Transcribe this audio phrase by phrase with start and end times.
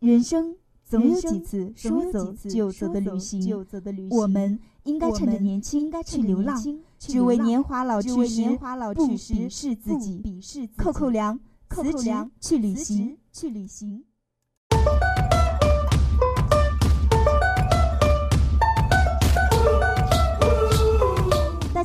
[0.00, 3.66] 人生总有几次说走就走的旅行，
[4.10, 6.56] 我们应该趁着年轻去流浪，
[6.98, 8.56] 只为年华老去时
[8.94, 10.22] 不鄙视自己。
[10.76, 11.38] 扣扣粮，
[11.68, 14.04] 辞职去旅行，去旅行。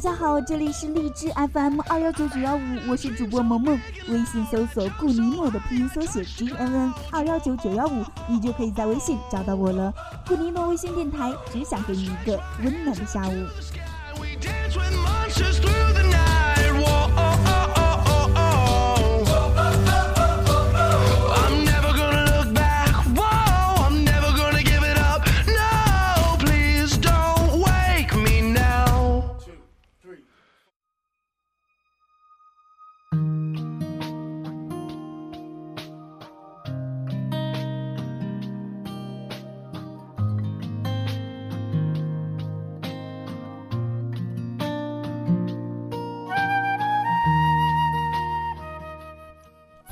[0.04, 2.60] 家好，这里是荔枝 FM 二幺九九幺五，
[2.90, 3.80] 我是主播萌萌。
[4.10, 9.94] 微信搜索“顾尼诺”的拼音缩写 G N N 二幺九九幺五，你就可以在微信找到我了。
[10.28, 13.34] 顾尼诺微信电台只想给你一个温暖的下午。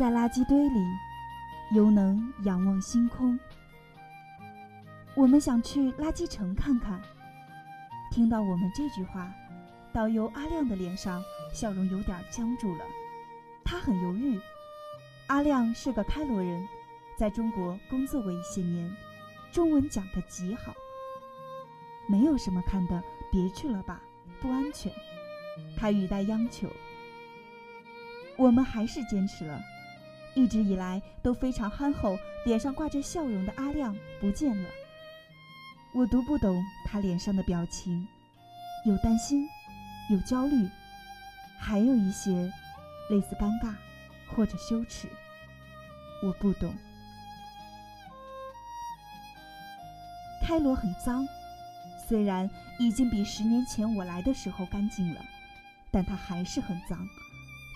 [0.02, 0.84] 在垃圾堆里，
[1.76, 3.40] 又能仰望星空。
[5.14, 7.00] 我们想去垃圾城看看。
[8.10, 9.32] 听到我们这句话，
[9.94, 12.86] 导游阿亮的脸上笑容有点僵住了。
[13.64, 14.42] 他很犹豫。
[15.28, 16.68] 阿亮是个开罗人，
[17.16, 18.92] 在中国工作过一些年，
[19.52, 20.74] 中文讲得极好。
[22.08, 24.02] 没有什么看的，别去了吧，
[24.40, 24.92] 不安全。
[25.78, 26.68] 他语带央求。
[28.36, 29.62] 我们还是坚持了。
[30.34, 34.70] 一直以来都非常憨厚、脸上挂着笑容的阿亮不见了。
[35.94, 38.08] 我读不懂他脸上的表情，
[38.86, 39.46] 有担心，
[40.10, 40.70] 有焦虑，
[41.60, 42.32] 还有一些
[43.10, 43.76] 类似尴尬
[44.34, 45.10] 或者羞耻。
[46.23, 46.73] 我不懂。
[50.42, 51.28] 开罗很脏，
[52.08, 55.22] 虽然已经比十年前我来的时候干净了，
[55.92, 57.05] 但它还是很脏。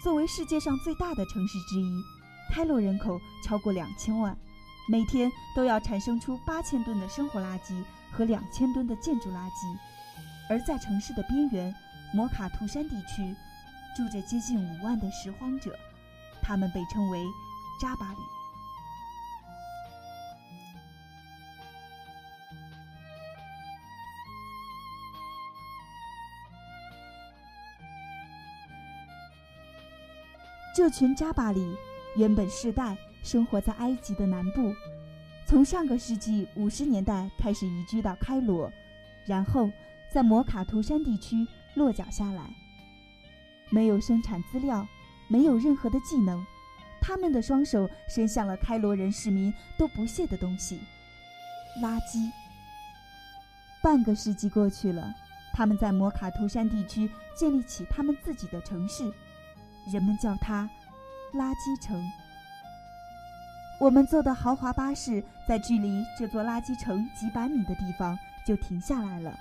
[0.04, 2.02] 作为世界上最大的城市之一。
[2.52, 4.36] 开罗人口超过两千万，
[4.88, 9.78] 每天都要产生出八千吨的生活垃圾和两千吨的建筑垃圾。
[10.50, 11.76] 而在城市的边缘，
[12.14, 13.36] 摩卡图山地区，
[13.96, 15.76] 住着接近五万的拾荒者，
[16.42, 17.26] 他们被称为
[17.82, 18.20] 扎巴里。
[30.76, 31.76] 这群扎巴里。
[32.16, 34.74] 原本世代生活在埃及的南部，
[35.46, 38.72] 从上个世纪五十年代开始移居到开罗，
[39.26, 39.70] 然后
[40.10, 42.50] 在摩卡图山地区落脚下来。
[43.70, 44.88] 没有生产资料，
[45.28, 46.46] 没有任何的技能，
[47.02, 50.80] 他们的双手伸向了开罗人市民都不屑的东西——
[51.84, 52.32] 垃圾。
[53.84, 55.14] 半个世纪过去了，
[55.54, 59.12] 他们在摩卡图山地区建立起他们自己的城市，
[59.92, 60.70] 人们叫它。
[61.36, 62.02] 垃圾城。
[63.80, 69.38] 我们坐的豪华巴士在距离这座垃圾城几百米的地方就停下来了。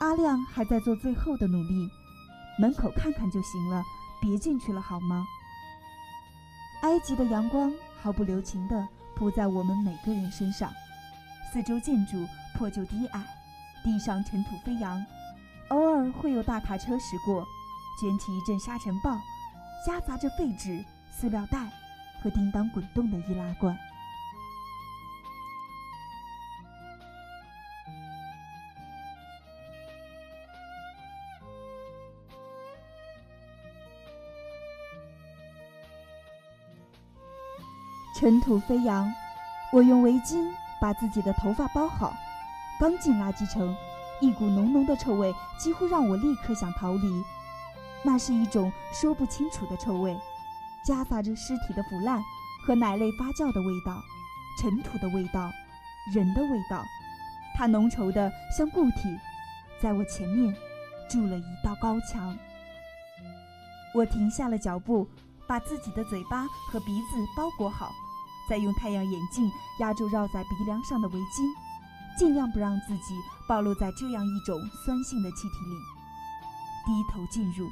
[0.00, 1.90] 阿亮还在做最后的努力，
[2.58, 3.82] 门口看看就行了，
[4.20, 5.26] 别进去了好吗？
[6.82, 8.86] 埃及的阳光毫不留情地
[9.16, 10.70] 扑在我们每个人身上，
[11.52, 12.24] 四周建筑
[12.54, 13.24] 破旧低矮，
[13.82, 15.04] 地上尘土飞扬，
[15.70, 17.44] 偶尔会有大卡车驶过，
[18.00, 19.18] 卷起一阵沙尘暴。
[19.84, 21.58] 夹杂着废纸、塑料袋
[22.22, 23.76] 和叮当滚动的易拉罐。
[38.18, 39.12] 尘土飞扬，
[39.72, 40.50] 我用围巾
[40.80, 42.14] 把自己的头发包好。
[42.80, 43.76] 刚进垃圾城，
[44.20, 47.22] 一股浓浓的臭味几乎让我立刻想逃离。
[48.06, 50.16] 那是一种说不清楚的臭味，
[50.84, 52.22] 夹杂着尸体的腐烂
[52.64, 54.00] 和奶类发酵的味道，
[54.62, 55.50] 尘土的味道，
[56.14, 56.84] 人的味道。
[57.56, 59.18] 它浓稠的像固体，
[59.82, 60.54] 在我前面
[61.10, 62.38] 筑了一道高墙。
[63.92, 65.08] 我停下了脚步，
[65.48, 67.90] 把自己的嘴巴和鼻子包裹好，
[68.48, 69.50] 再用太阳眼镜
[69.80, 73.16] 压住绕在鼻梁上的围巾，尽量不让自己
[73.48, 75.76] 暴露在这样一种酸性的气体里。
[76.86, 77.68] 低头进入。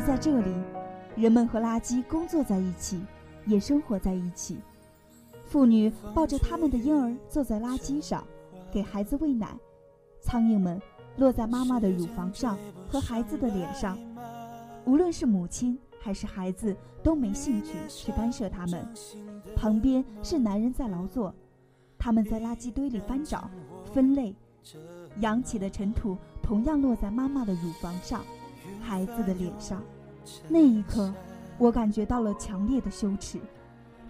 [0.00, 0.54] 在这里，
[1.16, 3.00] 人们和垃圾工作在一起，
[3.46, 4.58] 也生活在一起。
[5.44, 8.24] 妇女抱着他们的婴儿坐在垃圾上，
[8.70, 9.48] 给孩子喂奶。
[10.22, 10.80] 苍蝇们
[11.16, 12.58] 落在妈妈的乳房上
[12.88, 13.98] 和孩子的脸上。
[14.84, 18.86] 无论是母亲还是孩子，都没兴趣去干涉他们。
[19.56, 21.34] 旁边是男人在劳作，
[21.98, 23.50] 他们在垃圾堆里翻找、
[23.92, 24.34] 分类。
[25.20, 28.22] 扬起的尘土同样落在妈妈的乳房上，
[28.80, 29.82] 孩子的脸上。
[30.48, 31.12] 那一刻，
[31.58, 33.38] 我感觉到了强烈的羞耻。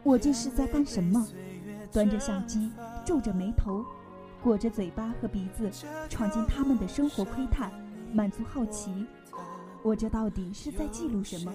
[0.02, 1.26] 我这是在干什么？
[1.93, 2.70] 端着相机，
[3.05, 3.85] 皱着眉头，
[4.43, 5.70] 裹着嘴巴和鼻子，
[6.08, 7.70] 闯进他们的生活窥探，
[8.12, 9.06] 满足好奇。
[9.82, 11.52] 我这到底是在记录什么？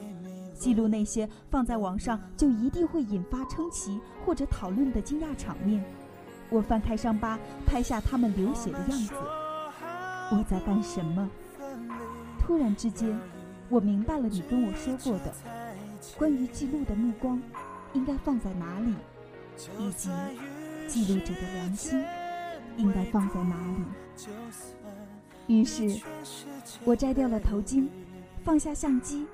[0.53, 5.83] 记录那些放在网上就一定会引发称奇或者讨论的惊讶场面。
[6.49, 9.13] 我翻开伤疤，拍下他们流血的样子。
[10.31, 11.29] 我在干什么？
[12.45, 13.19] 突然之间，
[13.69, 15.33] 我明白了你跟我说过的，
[16.15, 17.41] 关于记录的目光
[17.93, 18.93] 应该放在哪里，
[19.79, 20.11] 以及
[20.87, 22.03] 记录者的良心
[22.77, 23.83] 应该放在哪里。
[25.47, 25.99] 于是，
[26.83, 27.87] 我摘掉了头巾，
[28.43, 29.25] 放下相机，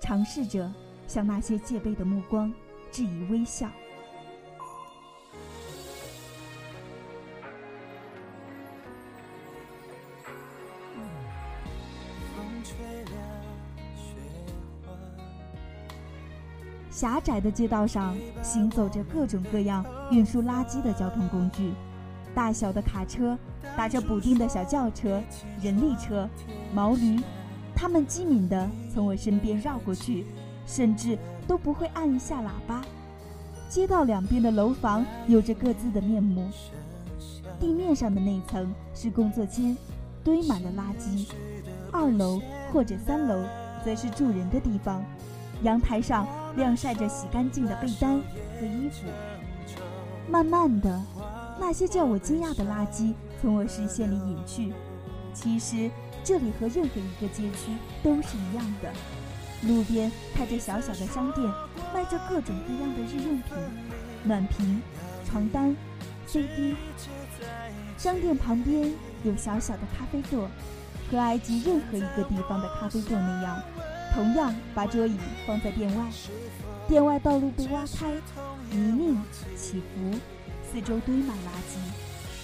[0.00, 0.72] 尝试着
[1.06, 2.50] 向那些戒备的目光
[2.90, 3.70] 致以微笑。
[16.96, 21.74] 狭窄的街道上行走着各种各样运输垃圾的交通工具，
[22.34, 23.36] 大小的卡车，
[23.76, 25.22] 打着补丁的小轿车、
[25.60, 26.26] 人力车、
[26.72, 27.20] 毛驴，
[27.74, 30.24] 他们机敏地从我身边绕过去，
[30.66, 32.82] 甚至都不会按一下喇叭。
[33.68, 36.48] 街道两边的楼房有着各自的面目，
[37.60, 39.76] 地面上的那层是工作间，
[40.24, 41.28] 堆满了垃圾；
[41.92, 42.40] 二楼
[42.72, 43.44] 或者三楼
[43.84, 45.04] 则是住人的地方，
[45.62, 46.26] 阳台上。
[46.56, 48.20] 晾晒着洗干净的被单
[48.58, 49.06] 和衣服。
[50.28, 51.00] 慢慢的，
[51.60, 54.72] 那些叫我惊讶的垃圾从我视线里隐去。
[55.32, 55.90] 其实
[56.24, 57.72] 这里和任何一个街区
[58.02, 58.90] 都是一样的。
[59.62, 61.46] 路边开着小小的商店，
[61.94, 63.56] 卖着各种各样的日用品，
[64.24, 64.82] 暖瓶、
[65.24, 65.74] 床单、
[66.26, 66.74] CD。
[67.96, 68.92] 商店旁边
[69.24, 70.48] 有小小的咖啡座，
[71.10, 73.62] 和埃及任何一个地方的咖啡座那样。
[74.16, 75.14] 同样把桌椅
[75.46, 76.06] 放在店外，
[76.88, 78.10] 店外道路被挖开，
[78.70, 79.22] 泥泞
[79.54, 80.18] 起伏，
[80.72, 81.76] 四周堆满垃圾，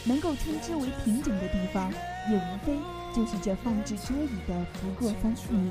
[0.06, 1.90] 能够称之为平整的地方，
[2.30, 2.76] 也无非
[3.16, 5.70] 就是这放置桌椅的不过三四米、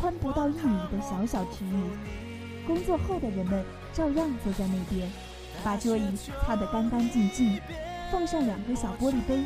[0.00, 2.64] 宽不到一米的小小区域。
[2.64, 5.10] 工作后的人们照样坐在那边，
[5.64, 7.60] 把桌椅擦得干干净净，
[8.12, 9.40] 放上两个小玻璃杯，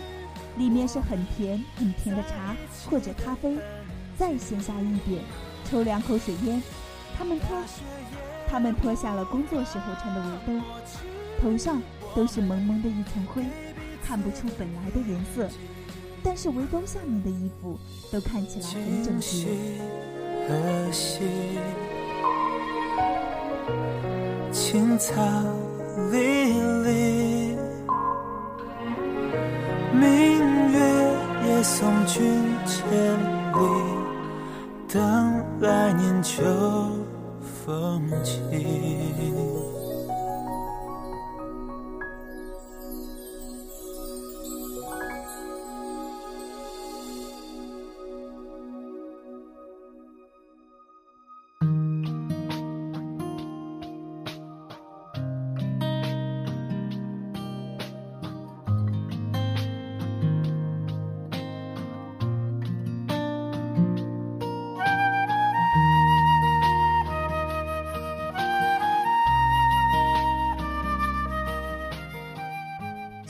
[0.58, 2.54] 里面是很甜很甜的茶
[2.90, 3.56] 或者咖啡，
[4.18, 5.22] 再闲下一点。
[5.64, 6.62] 抽两口水烟，
[7.16, 7.56] 他们脱，
[8.48, 10.60] 他们脱下了工作时候穿的围兜，
[11.40, 11.82] 头上
[12.14, 13.42] 都是蒙蒙的一层灰，
[14.04, 15.48] 看不出本来的颜色，
[16.22, 17.78] 但是围兜下面的衣服
[18.12, 19.48] 都看起来很整洁。
[24.52, 25.22] 青草
[26.12, 26.18] 离
[26.82, 27.56] 离，
[29.92, 30.78] 明月
[31.46, 32.22] 也送君
[32.66, 32.84] 千
[33.52, 34.03] 里。
[34.94, 36.40] 等来年秋
[37.66, 39.63] 风起。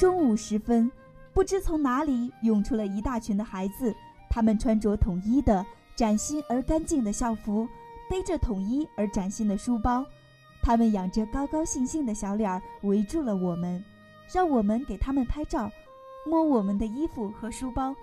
[0.05, 0.93] 中午时分，
[1.33, 3.97] 不知从哪里涌出了一大群的孩子，
[4.29, 5.65] 他们穿着统一的
[5.97, 7.67] 崭新而干净的校服，
[8.11, 10.05] 背着统一而崭新的书包，
[10.63, 13.83] 他们仰着高高兴兴的小脸儿围住了我们，
[14.31, 15.71] 让我们给他们拍照，
[16.27, 17.97] 摸我们的衣服和书包，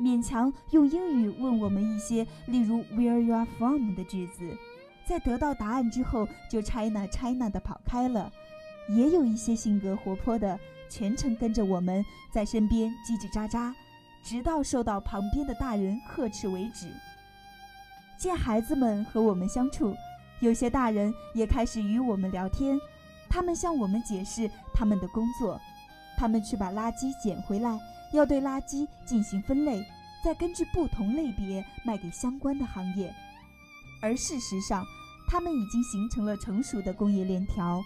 [0.00, 4.50] 勉强用英语问我们一些例如 “Where you are from” 的句子，
[5.06, 8.32] 在得到答案之后就 China China 的跑开了，
[8.88, 10.58] 也有一些性格活泼的。
[10.88, 13.72] 全程跟着我们在身边叽叽喳喳，
[14.22, 16.88] 直到受到旁边的大人呵斥为止。
[18.18, 19.94] 见孩子们和我们相处，
[20.40, 22.78] 有些大人也开始与我们聊天。
[23.28, 25.60] 他们向我们解释他们的工作：
[26.16, 27.78] 他们去把垃圾捡回来，
[28.12, 29.84] 要对垃圾进行分类，
[30.24, 33.14] 再根据不同类别卖给相关的行业。
[34.00, 34.84] 而事实上，
[35.28, 37.82] 他们已经形成了成熟的工业链条。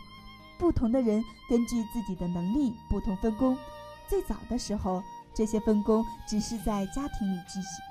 [0.60, 3.56] 不同的人根据自己的能力不同分工。
[4.06, 5.02] 最早的时候，
[5.34, 7.82] 这些分工只是在家庭里进行。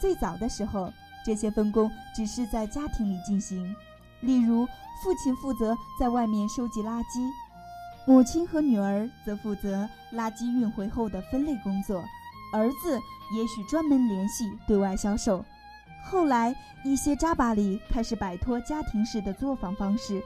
[0.00, 0.90] 最早的时候，
[1.24, 3.76] 这些分工只是在家庭里进行。
[4.22, 4.64] 例如，
[5.02, 7.30] 父亲负责在外面收集垃圾，
[8.06, 12.02] 母亲和女儿则负责垃圾运回后的分类工作。
[12.54, 12.98] 儿子
[13.36, 15.44] 也许专门联系对外销售。
[16.04, 16.54] 后来，
[16.84, 20.22] 一些扎巴里开始摆脱家庭式的作坊方式，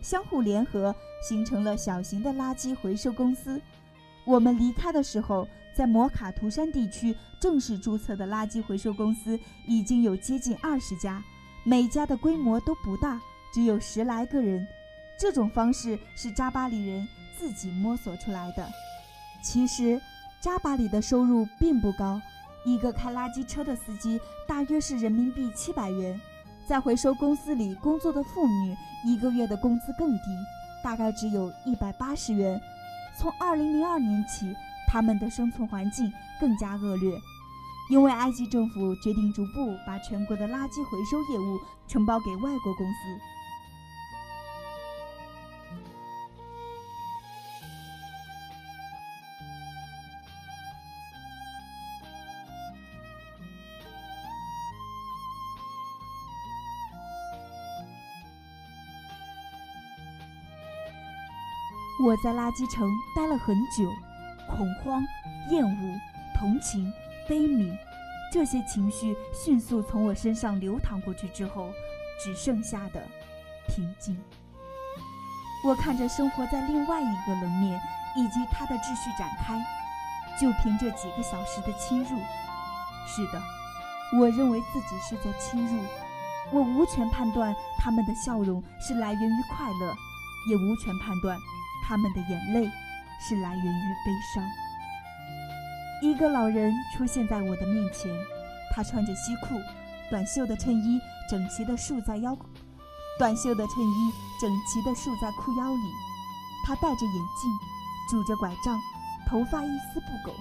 [0.00, 0.94] 相互联合，
[1.28, 3.60] 形成了小型的垃圾回收公司。
[4.24, 11.22] 我们离开的时候，在摩卡图山地区正式注册的垃圾回收公司已经有接近二十家，
[11.64, 13.20] 每家的规模都不大，
[13.52, 14.66] 只有十来个人。
[15.18, 17.06] 这种方式是扎巴里人
[17.38, 18.68] 自己摸索出来的。
[19.42, 20.00] 其实。
[20.38, 22.20] 扎巴里的收入并不高，
[22.64, 26.20] 一个开垃圾车的司机大约是人民币七百元，
[26.66, 30.24] 在回收公司里工作的妇女一个月的工资更低，
[30.82, 32.60] 大概只有一百八十元。
[33.16, 34.52] 从二零零二年起，
[34.88, 37.16] 他们的生存环境更加恶劣，
[37.88, 41.56] 因为埃及政府决定逐步把全国的垃圾回收业务
[41.86, 43.35] 承包给外国公司。
[62.04, 63.90] 我在垃圾城待了很久，
[64.54, 65.02] 恐慌、
[65.50, 66.00] 厌恶、
[66.38, 66.92] 同情、
[67.26, 67.74] 悲悯，
[68.30, 71.70] 这些情绪迅速从我身上流淌过去之后，
[72.22, 73.02] 只剩下的
[73.68, 74.16] 平静。
[75.64, 77.80] 我看着生活在另外一个冷面
[78.14, 79.58] 以及它的秩序展开，
[80.38, 82.08] 就凭这几个小时的侵入。
[83.06, 83.42] 是的，
[84.20, 85.82] 我认为自己是在侵入。
[86.52, 89.96] 我无权判断他们的笑容是来源于快乐，
[90.50, 91.36] 也无权判断。
[91.86, 92.68] 他们的眼泪
[93.20, 94.44] 是来源于悲伤。
[96.02, 98.12] 一个老人出现在我的面前，
[98.74, 99.54] 他穿着西裤，
[100.10, 101.00] 短袖的衬衣
[101.30, 102.36] 整齐地束在腰，
[103.18, 105.92] 短袖的衬衣整齐地束在裤腰里。
[106.66, 107.50] 他戴着眼镜，
[108.10, 108.76] 拄着拐杖，
[109.28, 110.36] 头发一丝不苟。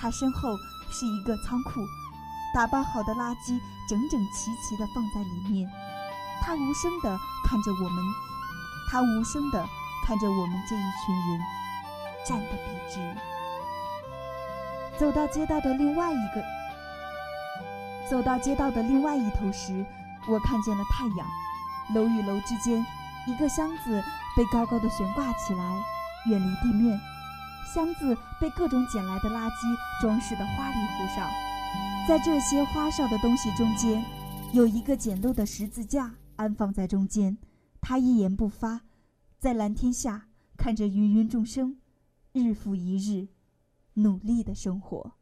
[0.00, 0.56] 他身后
[0.90, 1.80] 是一个仓库，
[2.54, 5.70] 打包好的垃圾整整齐齐地放在里面。
[6.40, 8.04] 他无声地看着我们，
[8.90, 9.68] 他无声的。
[10.06, 11.40] 看着我们这一群人
[12.26, 13.00] 站得笔直，
[14.98, 16.44] 走到街道的另外一个，
[18.10, 19.82] 走到街道的另外一头时，
[20.28, 21.26] 我看见了太阳。
[21.94, 22.84] 楼与楼之间，
[23.26, 24.04] 一个箱子
[24.36, 25.82] 被高高的悬挂起来，
[26.26, 27.00] 远离地面。
[27.74, 31.26] 箱子被各种捡来的垃圾装饰得花里胡哨。
[32.06, 34.04] 在这些花哨的东西中间，
[34.52, 37.38] 有一个简陋的十字架安放在中间。
[37.80, 38.82] 他一言不发。
[39.44, 41.76] 在蓝天下，看着芸芸众生，
[42.32, 43.28] 日复一日，
[43.92, 45.16] 努力的生活。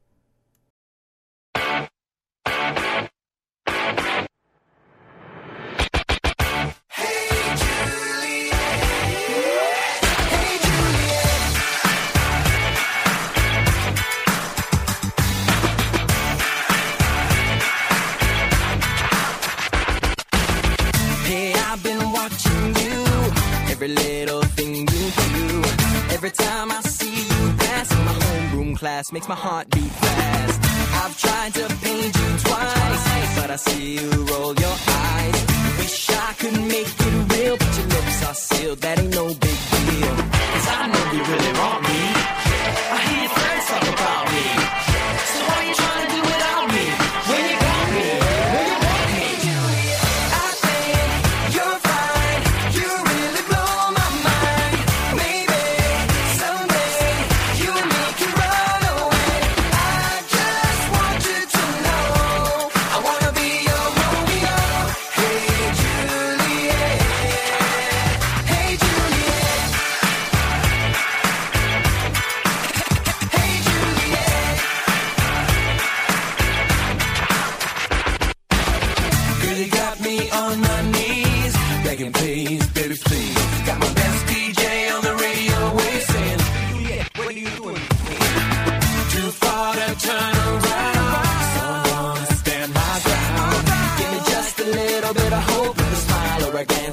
[28.93, 30.61] Class makes my heart beat fast.
[31.03, 34.77] I've tried to paint you twice, but I see you roll your
[35.09, 35.39] eyes.
[35.79, 38.79] Wish I could make it real, but your lips are sealed.
[38.85, 40.15] That ain't no big deal.
[40.53, 42.01] Cause I know you really want me.
[42.95, 44.45] I hear your friends talk about me.
[45.33, 47.12] So why you trying to do without me?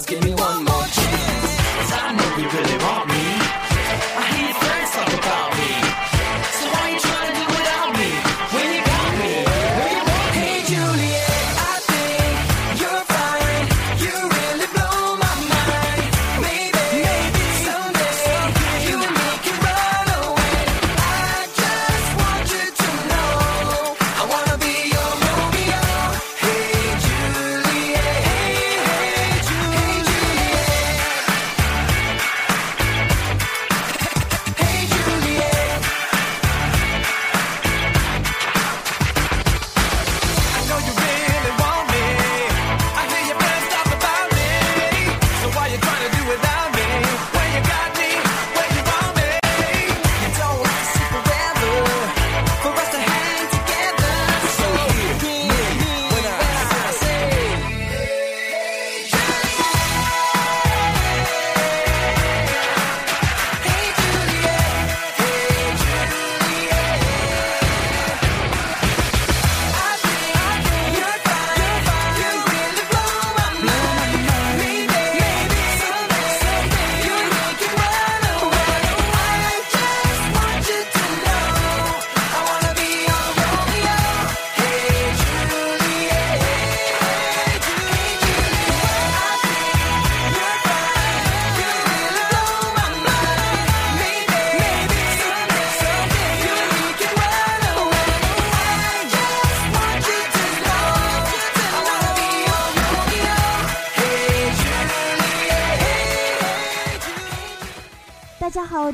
[0.10, 0.69] Give me one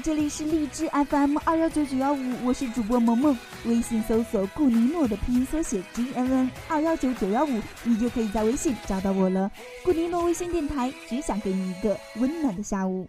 [0.03, 3.37] 这里是荔枝 FM 二幺九九幺五，我是主播萌萌。
[3.65, 9.49] 微信搜索顾尼诺的拼音缩写 G N N 二幺九九幺五，你就可以在微信找到我了。
[9.85, 13.07] 顾尼诺微信电台，只想给你一个温暖的下午。